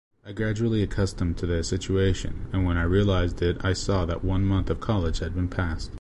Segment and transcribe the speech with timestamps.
[0.25, 4.43] I gradually accustomed to the situation and when I realized it I saw that one
[4.45, 5.89] month of college had been passed.